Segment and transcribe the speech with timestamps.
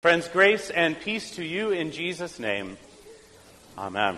[0.00, 2.78] Friends, grace and peace to you in Jesus' name.
[3.76, 4.16] Amen.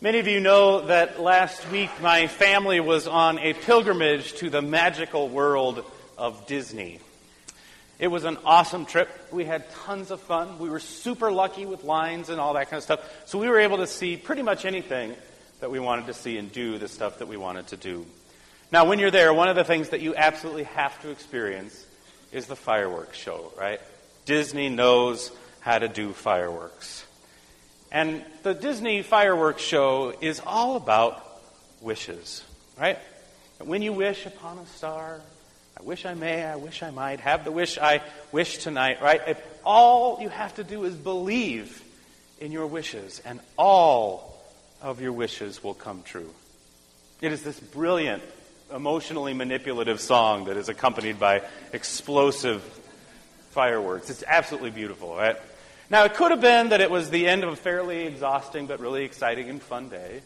[0.00, 4.60] Many of you know that last week my family was on a pilgrimage to the
[4.60, 5.84] magical world
[6.18, 6.98] of Disney.
[8.00, 9.08] It was an awesome trip.
[9.30, 10.58] We had tons of fun.
[10.58, 13.08] We were super lucky with lines and all that kind of stuff.
[13.26, 15.14] So we were able to see pretty much anything
[15.60, 18.04] that we wanted to see and do the stuff that we wanted to do.
[18.72, 21.86] Now, when you're there, one of the things that you absolutely have to experience
[22.32, 23.80] is the fireworks show, right?
[24.24, 25.30] Disney knows
[25.60, 27.04] how to do fireworks.
[27.90, 31.24] And the Disney fireworks show is all about
[31.80, 32.42] wishes,
[32.78, 32.98] right?
[33.58, 35.20] When you wish upon a star,
[35.78, 39.20] I wish I may, I wish I might, have the wish I wish tonight, right?
[39.26, 41.82] If all you have to do is believe
[42.40, 44.42] in your wishes, and all
[44.80, 46.30] of your wishes will come true.
[47.20, 48.22] It is this brilliant,
[48.74, 52.62] emotionally manipulative song that is accompanied by explosive
[53.52, 54.10] fireworks.
[54.10, 55.36] It's absolutely beautiful, right?
[55.90, 58.80] Now, it could have been that it was the end of a fairly exhausting but
[58.80, 60.22] really exciting and fun day.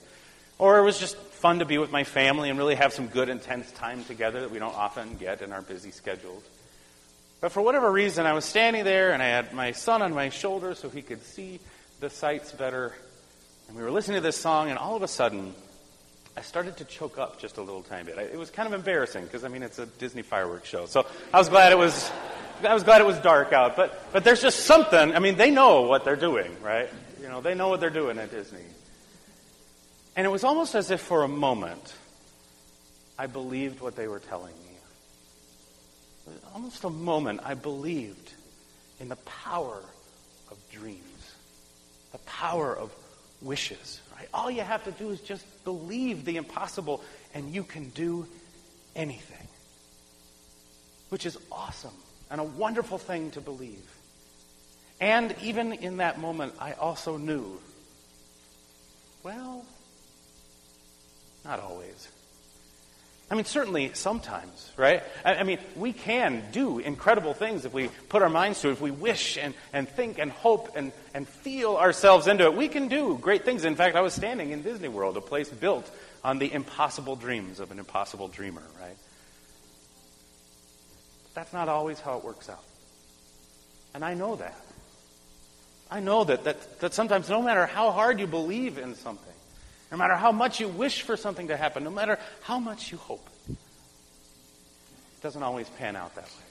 [0.59, 3.29] Or it was just fun to be with my family and really have some good,
[3.29, 6.43] intense time together that we don't often get in our busy schedules.
[7.41, 10.31] But for whatever reason, I was standing there and I had my son on my
[10.31, 11.61] shoulder so he could see
[12.01, 12.95] the sights better.
[13.69, 15.53] And we were listening to this song, and all of a sudden,
[16.37, 18.19] I started to choke up just a little tiny bit.
[18.19, 20.87] It was kind of embarrassing because, I mean, it's a Disney fireworks show.
[20.87, 22.11] So I was glad it was
[22.65, 25.15] I was glad it was dark out, but, but there's just something.
[25.15, 26.89] I mean, they know what they're doing, right?
[27.21, 28.61] You know, they know what they're doing at Disney.
[30.17, 31.95] And it was almost as if for a moment
[33.19, 36.33] I believed what they were telling me.
[36.55, 38.33] Almost a moment I believed
[39.01, 39.83] in the power
[40.51, 41.35] of dreams,
[42.13, 42.93] the power of
[43.43, 44.01] wishes.
[44.17, 44.29] Right?
[44.33, 47.03] All you have to do is just believe the impossible,
[47.35, 48.27] and you can do
[48.95, 49.47] anything,
[51.11, 51.93] which is awesome
[52.31, 53.83] and a wonderful thing to believe.
[55.01, 57.61] And even in that moment, I also knew,
[59.23, 59.65] well,
[61.45, 62.09] not always.
[63.31, 65.03] I mean, certainly sometimes, right?
[65.25, 68.73] I, I, mean, we can do incredible things if we put our minds to it,
[68.73, 72.55] if we wish and, and think and hope and, and feel ourselves into it.
[72.55, 73.65] We can do great things.
[73.65, 75.91] In fact, I was standing in Disney World, a place built
[76.23, 78.97] on the impossible dreams of an impossible dreamer, right?
[81.37, 82.65] That's not always how it works out.
[83.93, 84.59] And I know that.
[85.91, 89.35] I know that, that, that sometimes no matter how hard you believe in something,
[89.93, 92.97] no matter how much you wish for something to happen, no matter how much you
[92.97, 93.57] hope, it
[95.23, 96.47] doesn't always pan out that way.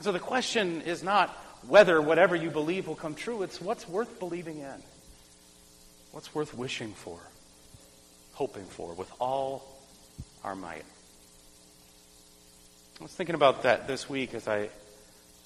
[0.00, 1.30] So the question is not
[1.66, 4.82] whether whatever you believe will come true, it's what's worth believing in.
[6.12, 7.18] What's worth wishing for,
[8.34, 9.76] hoping for with all
[10.44, 10.84] our might.
[12.98, 14.70] I was thinking about that this week as I,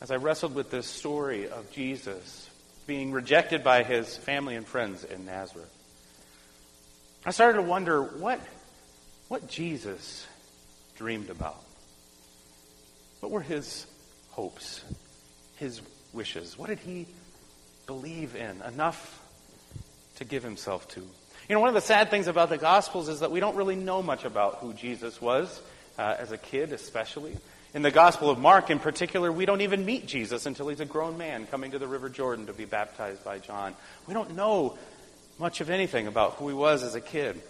[0.00, 2.48] as I wrestled with this story of Jesus
[2.86, 5.68] being rejected by his family and friends in Nazareth.
[7.26, 8.40] I started to wonder what,
[9.26, 10.24] what Jesus
[10.96, 11.60] dreamed about.
[13.18, 13.84] What were his
[14.30, 14.84] hopes,
[15.56, 15.80] his
[16.12, 16.56] wishes?
[16.56, 17.06] What did he
[17.86, 19.20] believe in enough
[20.16, 21.00] to give himself to?
[21.00, 23.74] You know, one of the sad things about the Gospels is that we don't really
[23.74, 25.60] know much about who Jesus was
[26.00, 27.36] uh, as a kid, especially.
[27.74, 30.86] In the Gospel of Mark, in particular, we don't even meet Jesus until he's a
[30.86, 33.74] grown man coming to the River Jordan to be baptized by John.
[34.08, 34.78] We don't know
[35.38, 37.40] much of anything about who he was as a kid.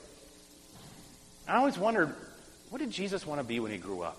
[1.47, 2.13] I always wondered,
[2.71, 4.19] what did Jesus want to be when he grew up?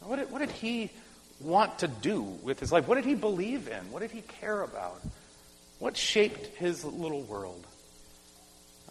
[0.00, 0.90] What did, what did he
[1.40, 2.88] want to do with his life?
[2.88, 3.92] What did he believe in?
[3.92, 5.02] What did he care about?
[5.80, 7.66] What shaped his little world?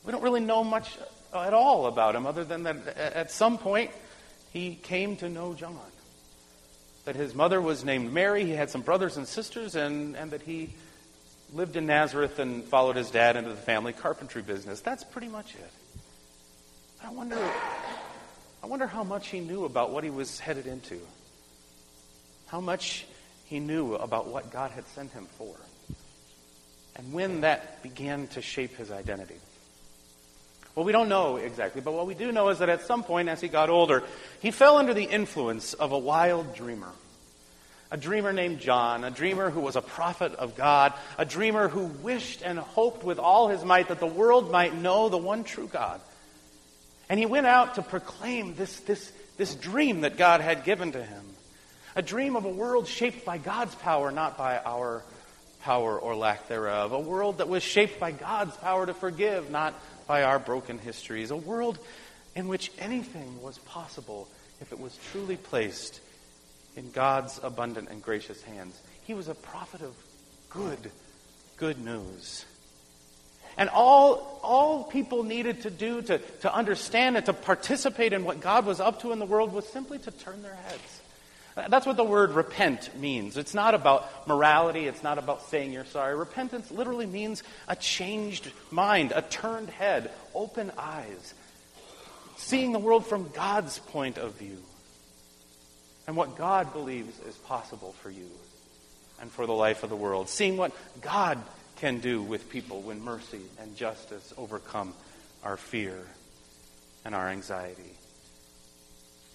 [0.05, 0.95] We don't really know much
[1.43, 3.91] at all about him, other than that at some point
[4.51, 5.79] he came to know John.
[7.05, 10.41] That his mother was named Mary, he had some brothers and sisters, and, and that
[10.41, 10.73] he
[11.53, 14.81] lived in Nazareth and followed his dad into the family carpentry business.
[14.81, 15.71] That's pretty much it.
[17.03, 17.37] I wonder,
[18.63, 20.99] I wonder how much he knew about what he was headed into.
[22.47, 23.05] How much
[23.45, 25.55] he knew about what God had sent him for.
[26.95, 29.35] And when that began to shape his identity.
[30.75, 33.29] Well, we don't know exactly, but what we do know is that at some point
[33.29, 34.03] as he got older,
[34.41, 36.91] he fell under the influence of a wild dreamer.
[37.91, 41.85] A dreamer named John, a dreamer who was a prophet of God, a dreamer who
[41.85, 45.67] wished and hoped with all his might that the world might know the one true
[45.71, 46.01] God.
[47.07, 51.03] And he went out to proclaim this, this, this dream that God had given to
[51.03, 51.23] him.
[51.95, 55.03] A dream of a world shaped by God's power, not by our
[55.65, 56.91] power or lack thereof.
[56.91, 59.73] A world that was shaped by God's power to forgive, not
[60.05, 61.79] by our broken histories, a world
[62.35, 64.27] in which anything was possible
[64.61, 66.01] if it was truly placed
[66.75, 68.79] in God's abundant and gracious hands.
[69.05, 69.95] he was a prophet of
[70.51, 70.91] good,
[71.57, 72.45] good news.
[73.57, 78.39] And all, all people needed to do to, to understand and to participate in what
[78.39, 81.01] God was up to in the world was simply to turn their heads.
[81.55, 83.37] That's what the word repent means.
[83.37, 86.15] It's not about morality, it's not about saying you're sorry.
[86.15, 91.33] Repentance literally means a changed mind, a turned head, open eyes,
[92.35, 94.57] seeing the world from God's point of view
[96.07, 98.29] and what God believes is possible for you
[99.21, 101.41] and for the life of the world, seeing what God
[101.77, 104.93] can do with people when mercy and justice overcome
[105.41, 106.05] our fear
[107.05, 107.93] and our anxiety.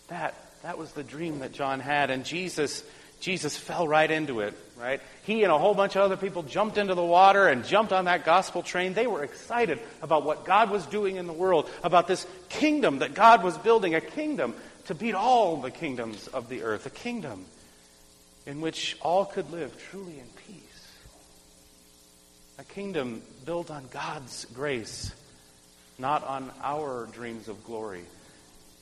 [0.09, 2.85] That that was the dream that John had, and Jesus,
[3.21, 5.01] Jesus fell right into it, right?
[5.25, 8.05] He and a whole bunch of other people jumped into the water and jumped on
[8.05, 8.93] that gospel train.
[8.93, 13.15] They were excited about what God was doing in the world, about this kingdom that
[13.15, 14.55] God was building, a kingdom
[14.87, 17.45] to beat all the kingdoms of the earth, a kingdom
[18.47, 20.89] in which all could live truly in peace.
[22.59, 25.13] A kingdom built on God's grace,
[25.99, 28.03] not on our dreams of glory.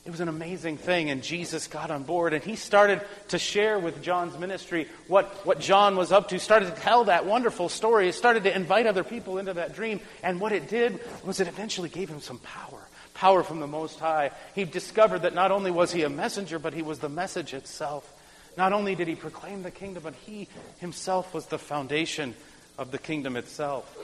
[0.09, 3.77] It was an amazing thing, and Jesus got on board, and he started to share
[3.77, 8.11] with John's ministry what, what John was up to, started to tell that wonderful story,
[8.11, 11.89] started to invite other people into that dream, and what it did was it eventually
[11.89, 12.79] gave him some power
[13.13, 14.31] power from the Most High.
[14.55, 18.11] He discovered that not only was he a messenger, but he was the message itself.
[18.57, 20.47] Not only did he proclaim the kingdom, but he
[20.79, 22.33] himself was the foundation
[22.79, 23.95] of the kingdom itself.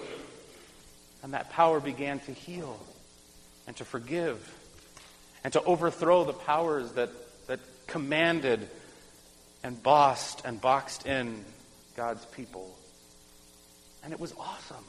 [1.23, 2.79] And that power began to heal
[3.65, 4.53] and to forgive
[5.45, 7.11] and to overthrow the powers that,
[7.45, 8.67] that commanded
[9.63, 11.45] and bossed and boxed in
[11.95, 12.75] God's people.
[14.03, 14.83] And it was awesome.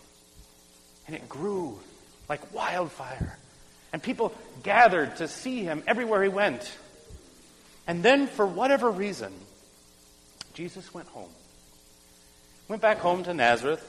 [1.07, 1.79] And it grew
[2.27, 3.37] like wildfire.
[3.93, 4.33] And people
[4.63, 6.75] gathered to see him everywhere he went.
[7.87, 9.35] And then, for whatever reason,
[10.55, 11.29] Jesus went home.
[12.69, 13.85] Went back home to Nazareth.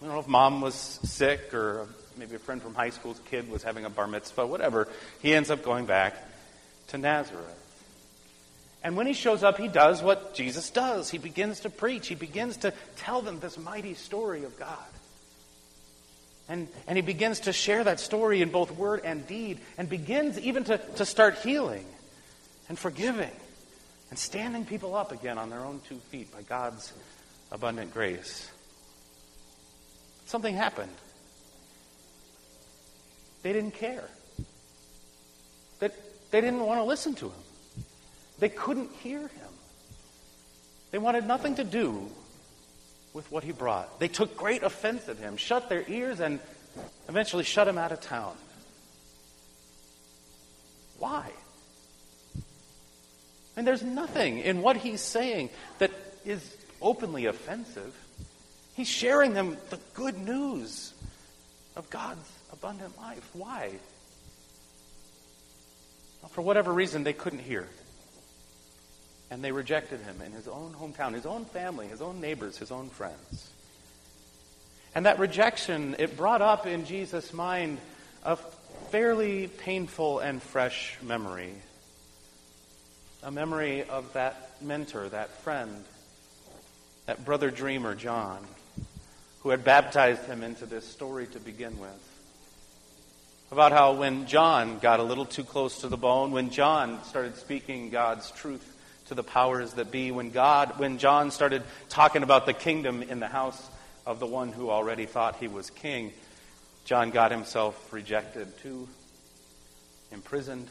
[0.00, 3.50] I don't know if mom was sick or maybe a friend from high school's kid
[3.50, 4.88] was having a bar mitzvah, whatever.
[5.20, 6.14] He ends up going back
[6.88, 7.58] to Nazareth.
[8.84, 11.08] And when he shows up, he does what Jesus does.
[11.08, 12.08] He begins to preach.
[12.08, 14.78] He begins to tell them this mighty story of God.
[16.48, 20.38] And, and he begins to share that story in both word and deed, and begins
[20.38, 21.86] even to, to start healing
[22.68, 23.30] and forgiving
[24.10, 26.92] and standing people up again on their own two feet by God's
[27.52, 28.50] abundant grace.
[30.26, 30.92] Something happened.
[33.42, 34.08] They didn't care.
[35.80, 35.92] That
[36.30, 37.84] they didn't want to listen to him.
[38.38, 39.52] They couldn't hear him.
[40.90, 42.08] They wanted nothing to do
[43.14, 43.98] with what he brought.
[43.98, 46.40] They took great offense at him, shut their ears, and
[47.08, 48.34] eventually shut him out of town.
[50.98, 51.30] Why?
[53.56, 55.90] And there's nothing in what he's saying that
[56.24, 57.94] is openly offensive.
[58.74, 60.94] He's sharing them the good news
[61.76, 62.28] of God's
[62.62, 63.28] abundant life.
[63.32, 63.72] Why?
[66.22, 67.66] Well, for whatever reason, they couldn't hear.
[69.30, 72.70] And they rejected him in his own hometown, his own family, his own neighbors, his
[72.70, 73.50] own friends.
[74.94, 77.78] And that rejection, it brought up in Jesus' mind
[78.24, 78.36] a
[78.90, 81.54] fairly painful and fresh memory.
[83.24, 85.84] A memory of that mentor, that friend,
[87.06, 88.46] that brother dreamer, John,
[89.40, 92.11] who had baptized him into this story to begin with.
[93.52, 97.36] About how when John got a little too close to the bone, when John started
[97.36, 98.66] speaking God's truth
[99.08, 103.20] to the powers that be, when God, when John started talking about the kingdom in
[103.20, 103.62] the house
[104.06, 106.14] of the one who already thought he was king,
[106.86, 108.88] John got himself rejected too,
[110.10, 110.68] imprisoned,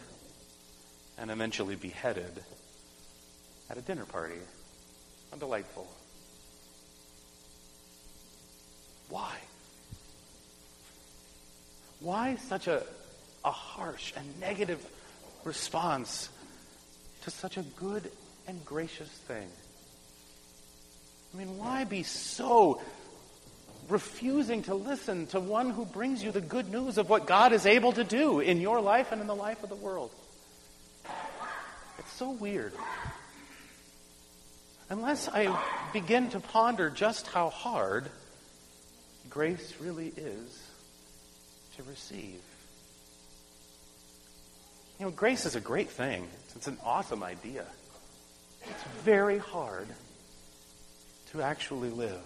[1.19, 2.43] and eventually beheaded
[3.69, 4.39] at a dinner party.
[5.29, 5.87] How delightful.
[9.07, 9.35] Why?
[12.01, 12.83] Why such a,
[13.45, 14.83] a harsh and negative
[15.43, 16.29] response
[17.23, 18.11] to such a good
[18.47, 19.47] and gracious thing?
[21.33, 22.81] I mean, why be so
[23.87, 27.67] refusing to listen to one who brings you the good news of what God is
[27.67, 30.11] able to do in your life and in the life of the world?
[31.99, 32.73] It's so weird.
[34.89, 35.55] Unless I
[35.93, 38.09] begin to ponder just how hard
[39.29, 40.70] grace really is
[41.81, 42.41] to receive.
[44.99, 46.27] You know, grace is a great thing.
[46.55, 47.65] It's an awesome idea.
[48.63, 49.87] It's very hard
[51.31, 52.21] to actually live.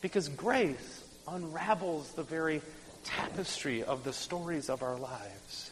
[0.00, 2.60] Because grace unravels the very
[3.04, 5.70] tapestry of the stories of our lives.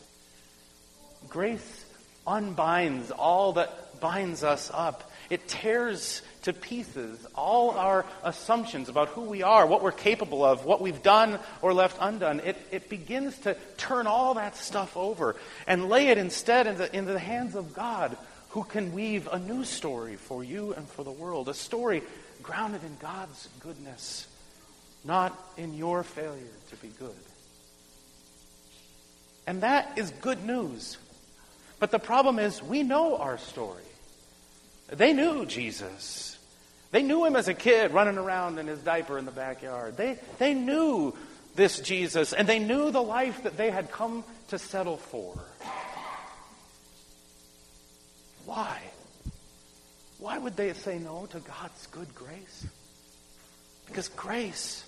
[1.29, 1.85] Grace
[2.27, 5.12] unbinds all that binds us up.
[5.33, 10.67] It tears to pieces all our assumptions about who we are, what we're capable of,
[10.67, 12.41] what we've done or left undone.
[12.41, 15.35] It, it begins to turn all that stuff over
[15.67, 18.15] and lay it instead into, into the hands of God,
[18.51, 21.49] who can weave a new story for you and for the world.
[21.49, 22.03] A story
[22.43, 24.27] grounded in God's goodness,
[25.03, 27.15] not in your failure to be good.
[29.47, 30.99] And that is good news.
[31.79, 33.83] But the problem is, we know our story.
[34.93, 36.39] They knew Jesus.
[36.91, 39.97] They knew him as a kid running around in his diaper in the backyard.
[39.97, 41.17] They, they knew
[41.55, 45.39] this Jesus, and they knew the life that they had come to settle for.
[48.45, 48.81] Why?
[50.19, 52.67] Why would they say no to God's good grace?
[53.87, 54.85] Because grace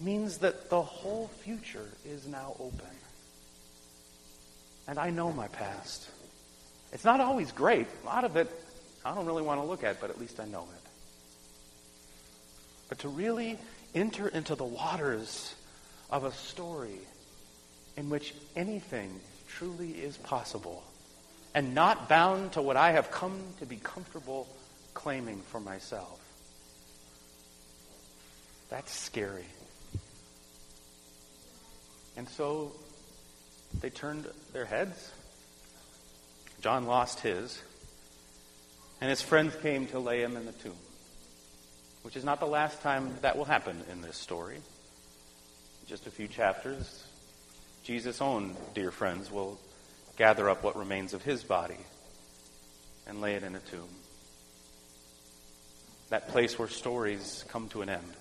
[0.00, 2.80] means that the whole future is now open.
[4.86, 6.08] And I know my past.
[6.92, 7.88] It's not always great.
[8.04, 8.50] A lot of it
[9.04, 10.88] I don't really want to look at, but at least I know it.
[12.88, 13.58] But to really
[13.94, 15.54] enter into the waters
[16.10, 16.98] of a story
[17.96, 20.82] in which anything truly is possible
[21.54, 24.48] and not bound to what I have come to be comfortable
[24.94, 26.20] claiming for myself.
[28.70, 29.44] That's scary.
[32.16, 32.72] And so
[33.80, 35.12] they turned their heads.
[36.60, 37.60] John lost his.
[39.00, 40.76] And his friends came to lay him in the tomb,
[42.02, 44.58] which is not the last time that will happen in this story.
[45.86, 47.04] Just a few chapters,
[47.82, 49.58] Jesus' own dear friends will
[50.16, 51.76] gather up what remains of his body
[53.06, 53.88] and lay it in a tomb.
[56.08, 58.12] That place where stories come to an end,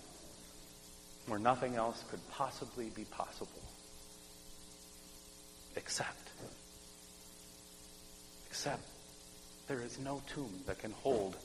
[1.27, 3.61] where nothing else could possibly be possible
[5.75, 6.29] except,
[8.47, 8.81] except
[9.67, 11.36] there is no tomb that can hold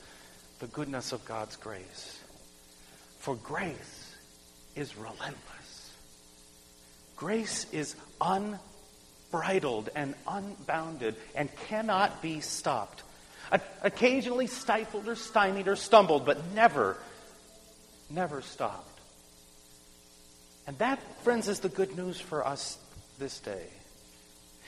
[0.59, 2.19] the goodness of God's grace.
[3.19, 4.15] For grace
[4.75, 5.91] is relentless.
[7.15, 13.03] Grace is unbridled and unbounded and cannot be stopped.
[13.81, 16.97] Occasionally stifled or stymied or stumbled, but never,
[18.09, 18.99] never stopped.
[20.67, 22.77] And that, friends, is the good news for us
[23.17, 23.65] this day.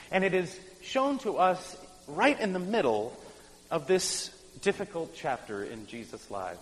[0.09, 1.77] And it is shown to us
[2.07, 3.15] right in the middle
[3.71, 4.29] of this
[4.61, 6.59] difficult chapter in Jesus' lives.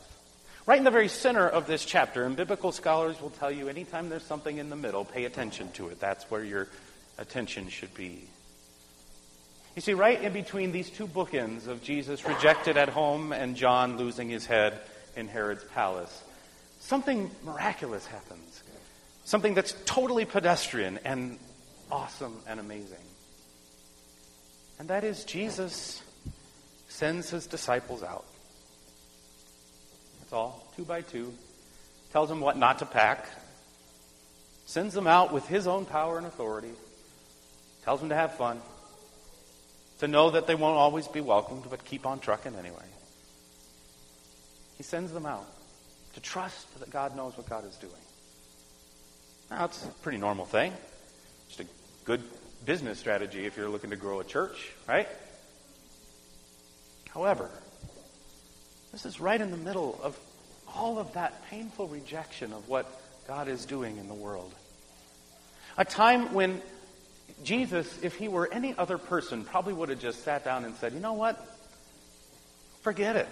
[0.66, 4.10] Right in the very center of this chapter, and biblical scholars will tell you anytime
[4.10, 6.00] there's something in the middle, pay attention to it.
[6.00, 6.68] That's where your
[7.18, 8.24] attention should be.
[9.76, 13.98] You see, right in between these two bookends of Jesus rejected at home and John
[13.98, 14.80] losing his head
[15.16, 16.24] in Herod's palace,
[16.80, 18.64] something miraculous happens.
[19.26, 21.38] Something that's totally pedestrian and
[21.92, 22.98] awesome and amazing.
[24.80, 26.02] And that is Jesus
[26.90, 28.26] sends his disciples out.
[30.20, 31.34] That's all, two by two.
[32.12, 33.30] Tells them what not to pack.
[34.66, 36.72] Sends them out with his own power and authority.
[37.86, 38.62] Tells them to have fun.
[40.00, 42.86] To know that they won't always be welcomed, but keep on trucking anyway.
[44.78, 45.46] He sends them out
[46.14, 47.94] to trust that God knows what God is doing.
[49.52, 50.74] Now, it's a pretty normal thing.
[51.48, 51.66] Just a
[52.06, 52.24] good
[52.66, 55.08] business strategy if you're looking to grow a church, right?
[57.14, 57.50] However,
[58.92, 60.18] this is right in the middle of
[60.74, 62.86] all of that painful rejection of what
[63.28, 64.54] God is doing in the world.
[65.78, 66.62] A time when
[67.44, 70.94] Jesus, if he were any other person, probably would have just sat down and said,
[70.94, 71.44] you know what?
[72.82, 73.28] Forget it.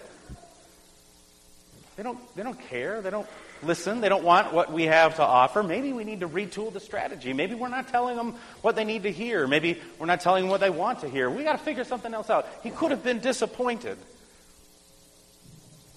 [1.95, 3.01] They don't, they don't care.
[3.01, 3.27] They don't
[3.63, 4.01] listen.
[4.01, 5.63] They don't want what we have to offer.
[5.63, 7.33] Maybe we need to retool the strategy.
[7.33, 9.47] Maybe we're not telling them what they need to hear.
[9.47, 11.29] Maybe we're not telling them what they want to hear.
[11.29, 12.47] We got to figure something else out.
[12.63, 13.97] He could have been disappointed.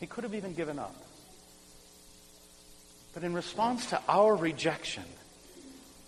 [0.01, 0.95] He could have even given up.
[3.13, 5.05] But in response to our rejection,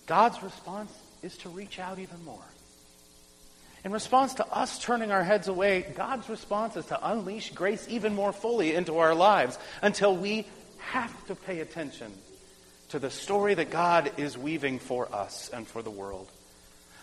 [0.06, 0.92] God's response
[1.22, 2.44] is to reach out even more.
[3.84, 8.14] In response to us turning our heads away, God's response is to unleash grace even
[8.14, 10.46] more fully into our lives until we
[10.90, 12.12] have to pay attention
[12.90, 16.30] to the story that God is weaving for us and for the world.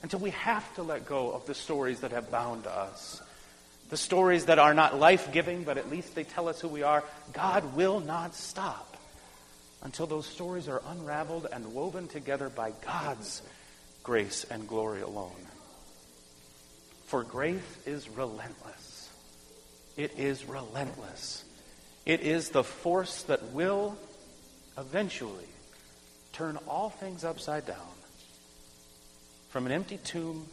[0.04, 3.22] Until we have to let go of the stories that have bound us.
[3.90, 6.84] The stories that are not life giving, but at least they tell us who we
[6.84, 7.04] are.
[7.34, 8.98] God will not stop
[9.82, 13.42] until those stories are unraveled and woven together by God's
[14.04, 15.32] grace and glory alone.
[17.08, 19.10] For grace is relentless.
[19.98, 21.44] It is relentless.
[22.10, 23.96] It is the force that will
[24.80, 25.46] eventually
[26.34, 27.78] turn all things upside down.
[29.50, 30.48] From an empty tomb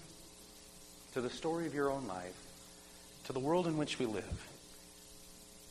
[1.14, 2.36] to the story of your own life
[3.24, 4.48] to the world in which we live.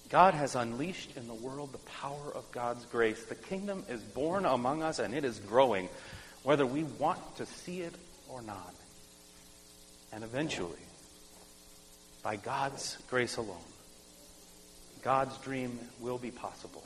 [0.10, 3.24] God has unleashed in the world the power of God's grace.
[3.24, 5.88] The kingdom is born among us and it is growing,
[6.42, 7.94] whether we want to see it
[8.28, 8.74] or not.
[10.12, 10.82] And eventually,
[12.24, 13.75] by God's grace alone,
[15.06, 16.84] God's dream will be possible.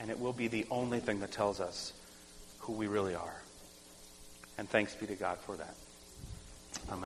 [0.00, 1.92] And it will be the only thing that tells us
[2.58, 3.42] who we really are.
[4.58, 5.74] And thanks be to God for that.